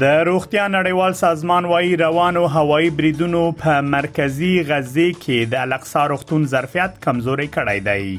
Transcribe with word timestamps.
د 0.00 0.10
روغتیا 0.26 0.64
نړیوال 0.72 1.12
سازمان 1.16 1.64
وايي 1.70 1.94
روانو 2.02 2.42
هوایی 2.52 2.86
بریدونو 2.98 3.40
په 3.62 3.80
مرکزی 3.94 4.52
غزه 4.68 5.06
کې 5.16 5.48
د 5.54 5.64
الاقصی 5.64 6.04
روغتون 6.12 6.44
ظرفیت 6.52 6.94
کمزوري 7.06 7.48
کړی 7.56 7.82
دی 7.88 8.14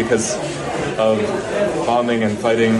because 0.02 0.36
of 0.98 1.18
bombing 1.84 2.22
and 2.22 2.38
fighting, 2.38 2.72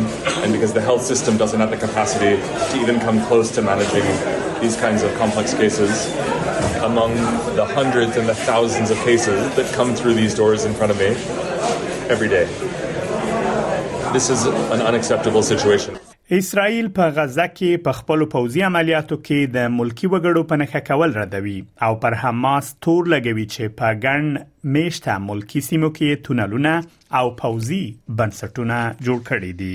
and 0.43 0.51
because 0.55 0.73
the 0.73 0.81
health 0.81 1.03
system 1.03 1.37
doesn't 1.37 1.61
have 1.61 1.69
the 1.71 1.77
capacity 1.77 2.41
to 2.73 2.81
even 2.83 3.01
come 3.01 3.23
close 3.27 3.51
to 3.57 3.61
managing 3.61 4.07
these 4.63 4.79
kinds 4.79 5.03
of 5.03 5.15
complex 5.17 5.53
cases. 5.53 6.07
Among 6.83 7.13
the 7.55 7.67
hundreds 7.67 8.17
and 8.17 8.27
the 8.27 8.35
thousands 8.35 8.91
of 8.91 8.97
cases 9.01 9.55
that 9.57 9.71
come 9.75 9.95
through 9.95 10.15
these 10.15 10.35
doors 10.35 10.65
in 10.65 10.73
front 10.73 10.91
of 10.91 10.99
me 10.99 11.09
every 12.09 12.31
day, 12.31 12.47
this 14.15 14.31
is 14.31 14.47
an 14.47 14.81
unacceptable 14.81 15.43
situation. 15.43 15.99
اسرائیل 16.37 16.89
په 16.97 17.05
غزه 17.15 17.45
کې 17.53 17.79
په 17.87 17.95
خپل 18.01 18.21
پوځي 18.35 18.61
عملیاتو 18.67 19.17
کې 19.29 19.49
د 19.57 19.73
ملکی 19.79 20.11
وګړو 20.11 20.43
په 20.53 20.59
نخښه 20.61 20.83
کول 20.91 21.17
ردوي 21.21 21.55
او 21.87 21.99
پر 22.05 22.17
حماس 22.23 22.69
تور 22.87 23.11
لګوي 23.15 23.47
چې 23.55 23.75
په 23.81 23.99
ګڼ 24.05 24.47
میشته 24.77 25.17
ملکی 25.29 25.65
سیمو 25.71 25.91
کې 25.97 26.23
تونلونه 26.29 26.77
او 27.23 27.25
پوځي 27.43 27.83
بنسټونه 28.21 28.79
جوړ 29.09 29.19
کړي 29.31 29.51
دي 29.63 29.75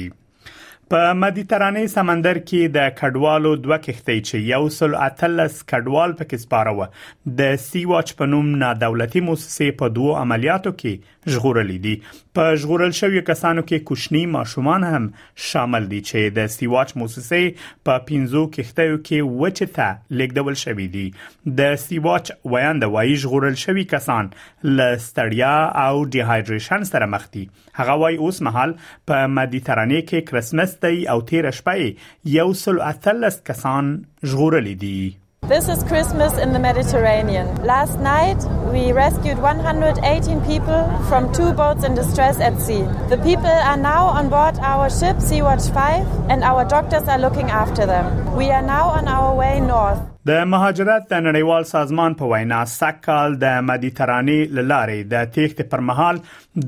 په 0.94 1.13
مدیترانه 1.19 1.81
سمندر 1.91 2.38
کې 2.41 2.73
د 2.73 2.91
کډوالو 2.97 3.51
دوه 3.62 3.78
کښتۍ 3.85 4.19
چې 4.25 4.44
یو 4.50 4.68
سل 4.73 4.97
اتلس 5.06 5.56
کډوال 5.72 6.12
پکې 6.18 6.44
سپاره 6.44 7.31
د 7.40 7.56
سی 7.68 7.79
واچ 7.91 8.12
په 8.19 8.29
نوم 8.34 8.51
نادولتي 8.63 9.24
مؤسسې 9.29 9.79
په 9.79 9.94
دوو 9.95 10.12
عملیاتو 10.24 10.74
کې 10.81 11.35
ژغورلې 11.35 11.85
دي 11.85 12.22
په 12.40 12.59
ژغورل 12.66 12.94
شویو 12.97 13.24
کسانو 13.29 13.63
کې 13.63 13.85
کوچني 13.91 14.22
ماشومان 14.34 14.85
هم 14.90 15.07
شامل 15.47 15.88
دي 15.95 16.01
چې 16.09 16.35
د 16.38 16.51
سی 16.57 16.69
واچ 16.75 16.94
مؤسسې 17.03 17.66
په 17.90 18.06
15 18.12 18.45
کښتیو 18.57 19.01
کې 19.09 19.35
وچته 19.45 20.18
لیکدول 20.22 20.59
شوې 20.66 20.94
دي 20.97 21.56
د 21.62 21.81
سی 21.85 22.03
واچ 22.09 22.31
ویاند 22.56 22.90
وايي 22.97 23.18
ژغورل 23.25 23.59
شوی 23.63 23.88
کسان 23.95 24.31
لستړیا 24.38 25.57
او 25.88 26.06
ډیهایډریشن 26.06 26.88
سره 26.94 27.12
مخ 27.18 27.28
دي 27.40 27.47
هغه 27.81 28.00
وايي 28.06 28.22
اوس 28.29 28.44
مهال 28.51 28.78
په 28.85 29.25
مدیترانه 29.40 30.06
کې 30.07 30.25
کرسمس 30.31 30.74
دی 30.81 31.08
او 31.08 31.22
تیر 31.22 31.52
شپه 31.52 31.96
یو 32.25 32.53
سل 32.53 32.81
اتلس 32.81 33.41
کسان 33.46 34.02
ژغورل 34.25 34.75
دي 34.78 35.18
This 35.56 35.66
is 35.72 35.84
Christmas 35.90 36.34
in 36.44 36.53
the 36.56 36.59
Mediterranean. 36.69 37.50
Last 37.74 38.00
night, 38.06 38.41
we 38.75 38.86
rescued 38.97 39.38
118 39.50 40.40
people 40.47 40.81
from 41.09 41.28
two 41.40 41.50
boats 41.59 41.84
in 41.90 41.94
distress 42.00 42.40
at 42.47 42.58
sea. 42.69 42.80
The 43.12 43.19
people 43.28 43.53
are 43.74 43.78
now 43.84 44.02
on 44.08 44.30
board 44.34 44.58
our 44.72 44.90
ship 44.97 45.22
Sea 45.28 45.44
Watch 45.50 45.68
5, 45.78 46.18
and 46.31 46.44
our 46.53 46.66
doctors 46.74 47.07
are 47.16 47.19
looking 47.30 47.52
after 47.62 47.86
them. 47.94 48.12
We 48.42 48.50
are 48.59 48.66
now 48.78 48.84
on 48.97 49.07
our 49.19 49.31
way 49.44 49.53
north. 49.69 50.02
د 50.30 50.40
مهاجرت 50.52 51.03
د 51.09 51.19
نړیوال 51.25 51.66
سازمان 51.72 52.13
په 52.19 52.28
وینا 52.30 52.59
سکهال 52.69 53.34
د 53.41 53.52
مدیتراني 53.66 54.38
لارې 54.59 55.03
د 55.09 55.25
تیښت 55.36 55.59
پر 55.74 55.84
مهال 55.90 56.22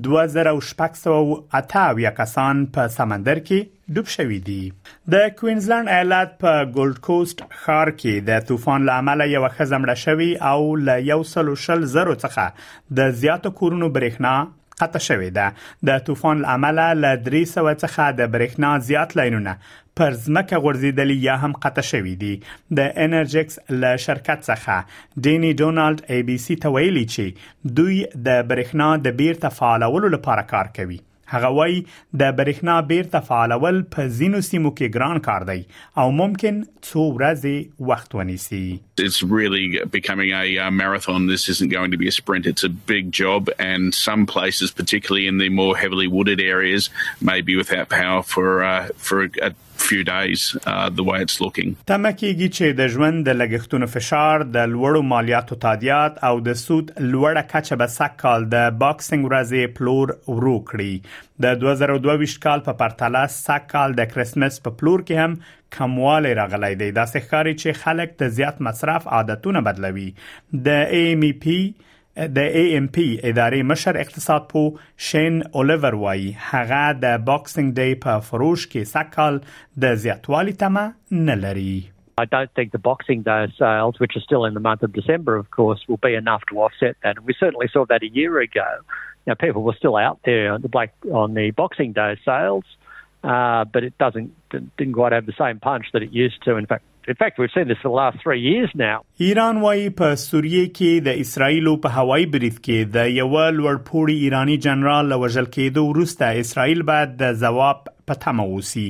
2688 0.08 2.04
کسان 2.20 2.62
په 2.76 2.92
سمندر 2.98 3.42
کې 3.48 3.96
ډوب 3.96 4.12
شوې 4.18 4.46
دي 4.50 4.60
د 5.16 5.32
کوینزلند 5.42 5.94
ایالت 5.96 6.36
په 6.44 6.52
ګولډ 6.76 7.02
کوست 7.08 7.42
ښار 7.64 7.94
کې 7.96 8.28
د 8.30 8.46
طوفان 8.52 8.86
لامل 8.92 9.26
یو 9.34 9.44
خزمړه 9.48 9.98
شوی 10.06 10.30
او 10.52 10.62
ل 10.84 11.10
یو 11.12 11.20
سل 11.32 11.52
شل 11.66 11.90
زرو 11.96 12.16
څخه 12.26 12.96
د 13.02 13.12
زیاتو 13.24 13.56
کورونو 13.64 13.92
برېښنا 13.98 14.86
قطع 14.86 15.04
شوې 15.10 15.36
ده 15.42 15.92
د 15.92 16.08
طوفان 16.12 16.48
لامل 16.48 16.86
ل 17.08 17.12
300 17.32 17.52
څخه 17.58 18.10
د 18.22 18.34
برېښنا 18.38 18.88
زیات 18.92 19.18
لاینونه 19.24 19.58
پر 19.98 20.16
ځمکه 20.24 20.58
غورځیدلې 20.64 21.26
یا 21.28 21.36
هم 21.46 21.54
قطع 21.66 21.84
شوې 21.90 22.16
دي 22.24 22.78
د 22.80 22.98
انرژیکس 23.06 23.58
له 23.84 23.94
شرکت 24.06 24.44
څخه 24.52 25.26
ډینی 25.28 25.54
ډونالد 25.64 26.04
ای 26.16 26.20
بي 26.30 26.36
سي 26.46 26.58
ته 26.66 26.76
ویلي 26.78 27.06
چې 27.16 27.74
دوی 27.82 28.00
د 28.30 28.40
برېښنا 28.52 29.06
د 29.10 29.18
بیرته 29.24 29.54
فعالولو 29.62 30.12
لپاره 30.18 30.50
کار 30.54 30.70
کوي 30.78 31.00
هغه 31.32 31.50
وای 31.58 31.80
د 32.20 32.36
برېښنا 32.36 32.84
بیرته 32.92 33.22
فعالول 33.32 33.80
په 33.96 34.14
زینو 34.22 34.44
سیمو 34.50 34.70
کې 34.78 35.00
ګران 35.00 35.20
کار 35.32 35.48
دی 35.52 35.60
او 36.04 36.08
ممکن 36.22 36.62
څو 36.92 37.10
ورځې 37.10 37.86
وخت 37.92 38.18
ونیسي 38.20 38.62
It's 39.06 39.18
really 39.38 39.66
becoming 40.00 40.30
a 40.36 40.46
uh, 40.64 40.72
marathon 40.76 41.28
this 41.32 41.50
isn't 41.56 41.74
going 41.78 41.94
to 41.98 42.02
be 42.04 42.08
a 42.16 42.18
sprint 42.22 42.52
it's 42.56 42.70
a 42.74 42.76
big 42.98 43.12
job 43.26 43.52
and 43.72 44.00
some 44.06 44.30
places 44.38 44.78
particularly 44.82 45.28
in 45.36 45.44
the 45.46 45.50
more 45.60 45.72
heavily 45.84 46.10
wooded 46.18 46.48
areas 46.54 46.90
may 47.32 47.42
be 47.52 47.60
without 47.64 47.94
power 48.02 48.24
for 48.36 48.48
uh, 48.72 48.82
for 49.10 49.22
a, 49.28 49.32
a 49.50 49.50
few 49.82 50.04
days 50.04 50.56
uh, 50.66 50.90
the 50.90 51.04
way 51.04 51.22
it's 51.26 51.40
looking 51.44 51.76
تمه 51.88 52.12
کېږي 52.16 52.50
چې 52.58 52.78
د 52.80 52.92
ژوند 52.96 53.22
د 53.30 53.38
لګښتونو 53.42 53.90
فشار 53.94 54.46
د 54.58 54.70
لوړو 54.74 55.02
مالیاتو 55.14 55.58
تادیات 55.66 56.20
او 56.30 56.34
د 56.50 56.60
سود 56.64 56.94
لوړه 57.00 57.44
کچه 57.54 57.80
به 57.84 57.94
سکهال 57.96 58.48
د 58.56 58.68
باکسنګ 58.84 59.32
ورځې 59.32 59.76
پلور 59.80 60.14
ورو 60.38 60.56
کړی 60.72 61.42
د 61.48 61.62
2022 61.66 62.38
کال 62.48 62.64
په 62.70 62.78
پرتله 62.84 63.24
سکهال 63.38 63.98
د 64.02 64.12
کریسمس 64.16 64.60
په 64.68 64.80
پلور 64.84 65.06
کې 65.10 65.26
هم 65.26 65.56
کموالی 65.80 66.36
راغلی 66.44 66.74
دی 66.84 66.92
دا 67.00 67.08
څرګندوي 67.16 67.60
چې 67.64 67.84
خلک 67.86 68.16
د 68.24 68.36
زیات 68.42 68.62
مصرف 68.70 69.08
عادتونه 69.20 69.66
بدلوي 69.72 70.08
د 70.70 71.02
ایم 71.02 71.26
ای 71.28 71.34
پی 71.46 71.60
د 72.36 72.38
اي 72.60 72.62
ام 72.76 72.86
پی 72.94 73.04
ادارې 73.16 73.66
مشر 73.72 73.98
اقتصاد 74.04 74.46
پو 74.54 74.62
شین 75.08 75.36
اوليور 75.62 75.96
وای 76.04 76.24
هغه 76.46 76.80
د 77.02 77.20
باکسنګ 77.28 77.76
ډے 77.80 77.88
په 78.06 78.24
فروش 78.30 78.64
کې 78.72 78.90
سکهال 78.94 79.38
د 79.86 80.00
زیاتوالي 80.06 80.56
نه 80.64 81.36
لري 81.44 81.76
I 82.24 82.26
don't 82.34 82.52
think 82.58 82.72
the 82.74 82.80
Boxing 82.86 83.20
Day 83.26 83.38
sales, 83.56 83.98
which 84.04 84.14
are 84.20 84.24
still 84.26 84.46
in 84.46 84.56
the 84.58 84.62
month 84.68 84.86
of 84.86 84.94
December, 84.94 85.34
of 85.42 85.46
course, 85.58 85.82
will 85.90 86.00
be 86.06 86.14
enough 86.20 86.46
to 86.52 86.62
offset 86.68 86.96
that. 86.96 87.06
And 87.20 87.28
we 87.32 87.36
certainly 87.42 87.68
saw 87.74 87.84
that 87.92 88.06
a 88.08 88.10
year 88.20 88.40
ago. 88.46 88.66
Now, 89.30 89.36
people 89.44 89.68
were 89.68 89.76
still 89.82 89.98
out 90.06 90.18
there 90.32 90.48
on 90.56 90.64
the, 90.66 90.72
black, 90.78 90.96
on 91.24 91.36
the 91.42 91.46
Boxing 91.62 91.94
Day 92.00 92.08
sales, 92.24 92.66
uh, 93.36 93.62
but 93.76 93.88
it 93.92 93.96
doesn't 94.06 94.34
didn't 94.58 94.98
quite 95.02 95.18
have 95.20 95.28
the 95.30 95.38
same 95.44 95.60
punch 95.68 95.92
that 95.98 96.08
it 96.08 96.12
used 96.24 96.42
to. 96.48 96.58
In 96.64 96.68
fact, 96.74 96.86
ایران 99.18 99.58
وايي 99.58 99.86
په 100.00 100.16
سوریه 100.24 100.64
کې 100.78 100.90
د 101.06 101.22
اسرایل 101.26 101.68
په 101.86 101.92
هوایي 102.02 102.26
بریث 102.34 102.58
کې 102.66 102.90
د 102.96 103.08
یو 103.18 103.28
لوړپوړي 103.60 104.16
ایرانی 104.24 104.58
جنرال 104.66 105.12
لوجل 105.14 105.48
کېدو 105.58 105.84
وروسته 105.92 106.42
اسرایل 106.42 106.82
بعد 106.92 107.16
د 107.24 107.40
جواب 107.46 107.80
په 108.12 108.20
تمه 108.26 108.48
اوسي 108.58 108.86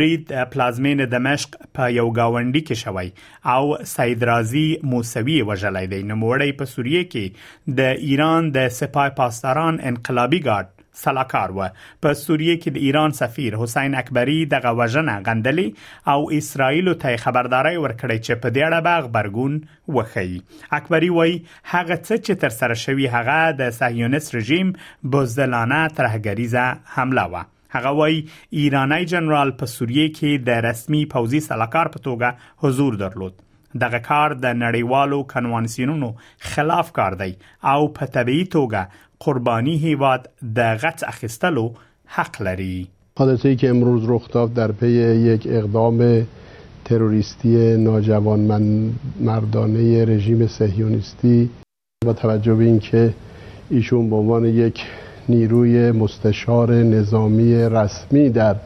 برید 0.00 0.34
پلازمین 0.56 1.04
دمشق 1.14 1.56
په 1.78 1.94
یو 2.00 2.08
گاونډي 2.18 2.64
کې 2.66 2.82
شوی 2.84 3.56
او 3.56 3.88
سید 3.94 4.26
رازی 4.32 4.66
موسوی 4.96 5.38
وجلای 5.54 5.86
دی 5.96 6.02
نو 6.12 6.18
وړي 6.24 6.58
په 6.62 6.74
سوریه 6.74 7.06
کې 7.14 7.78
د 7.80 8.06
ایران 8.12 8.54
د 8.58 8.70
سپای 8.82 9.18
پاسداران 9.24 9.84
انقلابي 9.92 10.46
ګارد 10.50 10.78
سلاکار 11.00 11.50
و 11.58 11.66
په 12.00 12.14
سوریه 12.24 12.56
کې 12.56 12.70
د 12.72 12.76
ایران 12.86 13.14
سفیر 13.18 13.56
حسین 13.62 13.94
اکبری 14.02 14.38
دغه 14.54 14.72
وژنه 14.80 15.14
غندلی 15.28 15.66
او 16.14 16.20
اسرائیل 16.40 16.90
ته 17.04 17.16
خبرداري 17.24 17.76
ورکړی 17.84 18.18
چې 18.26 18.42
په 18.42 18.54
دې 18.56 18.62
اړه 18.68 18.80
به 18.86 19.04
خبرګون 19.06 19.94
وخی 19.96 20.74
اکبری 20.80 21.10
وای 21.18 21.32
هغه 21.74 21.98
څه 22.06 22.14
چې 22.26 22.42
تر 22.42 22.56
سره 22.60 22.74
شوی 22.84 23.06
هغه 23.16 23.38
د 23.62 23.70
صهیونیس 23.78 24.34
رژیم 24.38 24.72
بوزدلانه 25.14 25.80
ترهګریزه 26.00 26.98
حمله 26.98 27.24
و 27.36 27.44
هغه 27.76 27.94
وای 28.02 28.18
ایرانی 28.62 29.04
جنرال 29.14 29.54
په 29.62 29.72
سوریه 29.76 30.08
کې 30.20 30.44
د 30.50 30.64
رسمي 30.68 31.02
پوزي 31.16 31.40
سلاکار 31.48 31.96
په 31.96 32.06
توګه 32.10 32.52
حضور 32.66 33.00
درلود 33.04 33.40
دغه 33.80 33.98
کار 34.08 34.34
د 34.44 34.52
نړیوالو 34.64 35.22
کنوانسیونونو 35.32 36.10
خلاف 36.54 36.92
کار 36.98 37.12
دی 37.22 37.32
او 37.74 37.80
په 37.96 38.06
طبي 38.16 38.40
توګه 38.54 38.82
قرباني 39.26 39.76
هیواد 39.86 40.22
د 40.58 40.78
غچ 40.84 40.98
اخیستلو 41.12 41.66
حق 42.16 42.42
لري 42.48 42.88
حادثه 43.18 43.48
ای 43.48 43.56
که 43.56 43.70
امروز 43.70 44.04
رخ 44.10 44.30
داد 44.32 44.54
در 44.54 44.72
پی 44.80 44.90
یک 45.30 45.46
اقدام 45.50 46.26
تروریستی 46.84 47.76
مردانه 49.20 50.04
رژیم 50.04 50.46
سهیونیستی 50.46 51.50
با 52.06 52.12
توجه 52.12 52.54
به 52.54 52.64
اینکه 52.64 53.14
ایشون 53.70 54.10
به 54.10 54.16
عنوان 54.16 54.44
یک 54.44 54.78
نیروی 55.28 55.92
مستشار 55.92 56.70
نظامی 56.72 57.54
رسمی 57.54 58.30
در 58.30 58.56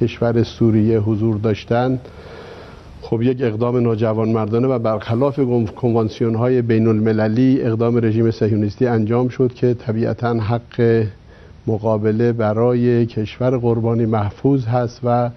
کشور 0.00 0.42
سوریه 0.42 0.98
حضور 0.98 1.36
داشتند 1.36 2.00
خب 3.02 3.22
یک 3.22 3.38
اقدام 3.40 3.76
نوجوان 3.76 4.28
مردانه 4.28 4.68
و 4.68 4.78
برخلاف 4.78 5.40
کنوانسیون 5.76 6.34
های 6.34 6.62
بین 6.62 6.86
المللی 6.86 7.58
اقدام 7.62 7.96
رژیم 7.98 8.30
سهیونیستی 8.30 8.86
انجام 8.86 9.28
شد 9.28 9.52
که 9.54 9.74
طبیعتا 9.74 10.34
حق 10.34 11.04
مقابله 11.66 12.32
برای 12.32 13.06
کشور 13.06 13.56
قربانی 13.58 14.06
محفوظ 14.06 14.66
هست 14.66 15.00
و 15.04 15.30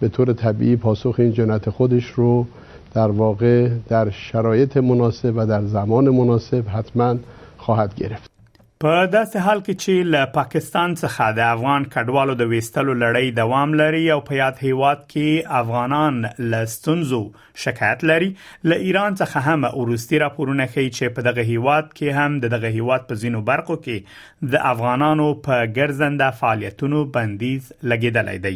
به 0.00 0.08
طور 0.08 0.32
طبیعی 0.32 0.76
پاسخ 0.76 1.14
این 1.18 1.32
جنت 1.32 1.70
خودش 1.70 2.10
رو 2.10 2.46
در 2.94 3.08
واقع 3.10 3.68
در 3.88 4.10
شرایط 4.10 4.76
مناسب 4.76 5.32
و 5.36 5.46
در 5.46 5.64
زمان 5.66 6.08
مناسب 6.10 6.64
حتما 6.74 7.14
خواهد 7.56 7.94
گرفت 7.94 8.33
په 8.82 8.94
داسې 9.10 9.38
حال 9.46 9.60
کې 9.66 9.74
چې 9.82 10.06
له 10.12 10.28
پاکستان 10.36 10.94
څخه 11.00 11.26
د 11.34 11.44
افغان 11.50 11.84
کډوالو 11.90 12.32
د 12.38 12.48
ویستلو 12.52 12.94
لړۍ 13.02 13.34
دوام 13.36 13.74
لري 13.80 14.00
او 14.14 14.16
په 14.30 14.38
یاد 14.40 14.56
هیواد 14.62 15.04
کې 15.12 15.52
افغانان 15.58 16.16
لستونزو 16.54 17.20
شکایت 17.64 18.02
لري 18.12 18.30
له 18.70 18.78
ایران 18.86 19.18
څخه 19.20 19.52
هم 19.52 19.68
اورستي 19.70 20.20
راپورونه 20.24 20.66
کوي 20.72 20.88
چې 20.96 21.14
په 21.18 21.26
دغه 21.28 21.44
هیواد 21.52 21.86
کې 21.92 22.24
هم 22.24 22.42
دغه 22.56 22.72
هیواد 22.78 23.06
په 23.12 23.20
زینو 23.26 23.44
برقو 23.52 23.78
کې 23.86 24.50
د 24.56 24.66
افغانانو 24.72 25.28
په 25.46 25.70
ګرځنده 25.78 26.38
فعالیتونو 26.42 27.04
بندیز 27.18 27.70
لګیدلای 27.92 28.42
دی 28.48 28.54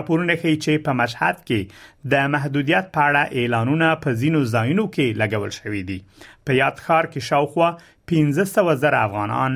راپورونه 0.00 0.38
کوي 0.42 0.56
چې 0.56 0.84
په 0.88 0.98
مشهد 1.04 1.46
کې 1.52 1.86
د 2.16 2.28
محدودیت 2.36 2.92
په 2.98 3.08
اړه 3.08 3.40
اعلانونه 3.44 3.94
په 4.04 4.18
زینو 4.24 4.44
ځایونو 4.56 4.90
کې 4.98 5.22
لګول 5.22 5.56
شوې 5.60 5.86
دي 5.92 6.00
په 6.50 6.54
یادخار 6.64 7.04
کې 7.12 7.20
شاوخوا 7.28 7.70
15000 8.12 8.94
افغانان 9.06 9.54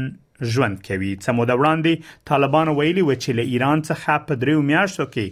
ژوند 0.54 0.76
کوي 0.88 1.10
څه 1.22 1.30
موده 1.38 1.54
وړاندې 1.56 1.92
طالبان 2.30 2.68
ویلي 2.76 3.04
و 3.06 3.14
چې 3.22 3.30
له 3.38 3.44
ایران 3.54 3.78
څخه 3.88 4.12
په 4.28 4.34
دریو 4.42 4.60
میاشتو 4.70 5.04
کې 5.14 5.26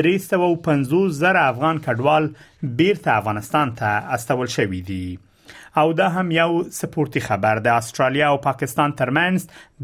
350000 0.00 1.40
افغان 1.52 1.76
کډوال 1.86 2.24
بیرته 2.80 3.16
افغانستان 3.20 3.72
ته 3.80 3.94
استول 4.18 4.48
شوی 4.56 4.80
دي 4.90 5.02
او 5.80 5.86
دا 6.02 6.08
هم 6.16 6.28
یو 6.40 6.50
سپورتي 6.80 7.20
خبر 7.28 7.54
د 7.66 7.68
استرالیا 7.82 8.26
او 8.34 8.38
پاکستان 8.48 8.90
ترمنځ 9.00 9.38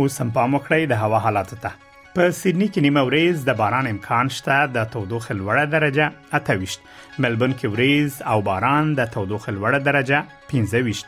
اوس 0.00 0.14
هم 0.20 0.30
پام 0.36 0.54
وکړئ 0.56 0.84
د 0.90 0.98
هوا 1.04 1.18
حالاتو 1.22 1.56
ته 1.62 1.72
په 2.18 2.30
سیدنی 2.36 2.66
کې 2.68 2.84
نیمه 2.84 3.02
ورځ 3.08 3.42
د 3.48 3.56
باران 3.58 3.88
امکان 3.88 4.30
شته 4.36 4.54
د 4.76 4.86
تودوخه 4.92 5.34
لوړه 5.40 5.64
درجه 5.72 6.06
28 6.38 7.18
ملبون 7.24 7.52
کې 7.58 7.66
ورځ 7.74 8.14
او 8.34 8.38
باران 8.46 8.94
د 9.00 9.10
تودوخه 9.16 9.54
لوړه 9.56 9.80
درجه 9.88 10.22
25 10.52 11.02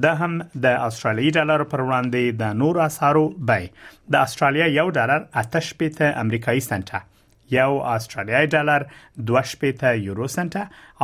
د 0.07 0.19
هم 0.25 0.33
د 0.67 0.81
استرالیي 0.91 1.31
ډالر 1.39 1.67
پر 1.75 1.87
وړاندې 1.87 2.43
د 2.43 2.59
نور 2.65 2.83
اسارو 2.89 3.25
بای 3.53 3.71
د 4.17 4.21
استرالیا 4.27 4.69
یو 4.81 4.89
ډالر 5.01 5.21
8 5.47 5.67
شپې 5.71 5.99
ته 6.01 6.13
امریکایي 6.25 6.67
سنټه 6.71 7.09
یو 7.57 7.71
آسترالیایي 7.97 8.47
ډالر 8.55 8.83
2.5 9.31 9.85
یورو 10.07 10.27
سنت 10.37 10.55